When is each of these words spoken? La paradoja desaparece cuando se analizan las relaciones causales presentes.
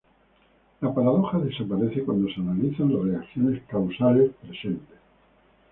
La 0.79 0.91
paradoja 0.95 1.37
desaparece 1.37 2.03
cuando 2.03 2.27
se 2.33 2.41
analizan 2.41 2.91
las 2.91 3.03
relaciones 3.05 3.61
causales 3.67 4.31
presentes. 4.41 4.97